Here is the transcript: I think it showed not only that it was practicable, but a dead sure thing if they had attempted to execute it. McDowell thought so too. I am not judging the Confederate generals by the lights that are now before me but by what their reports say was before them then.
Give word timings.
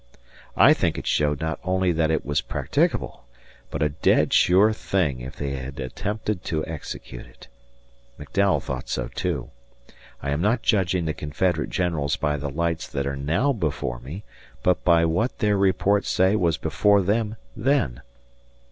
I 0.57 0.73
think 0.73 0.97
it 0.97 1.05
showed 1.05 1.41
not 1.41 1.59
only 1.63 1.91
that 1.91 2.09
it 2.09 2.25
was 2.25 2.41
practicable, 2.41 3.25
but 3.69 3.83
a 3.83 3.89
dead 3.89 4.33
sure 4.33 4.73
thing 4.73 5.19
if 5.19 5.35
they 5.35 5.51
had 5.51 5.79
attempted 5.79 6.43
to 6.45 6.65
execute 6.65 7.27
it. 7.27 7.47
McDowell 8.19 8.63
thought 8.63 8.89
so 8.89 9.09
too. 9.09 9.51
I 10.19 10.31
am 10.31 10.41
not 10.41 10.63
judging 10.63 11.05
the 11.05 11.13
Confederate 11.13 11.69
generals 11.69 12.15
by 12.15 12.35
the 12.37 12.49
lights 12.49 12.87
that 12.87 13.05
are 13.05 13.15
now 13.15 13.53
before 13.53 13.99
me 13.99 14.23
but 14.63 14.83
by 14.83 15.05
what 15.05 15.37
their 15.37 15.55
reports 15.55 16.09
say 16.09 16.35
was 16.35 16.57
before 16.57 17.03
them 17.03 17.35
then. 17.55 18.01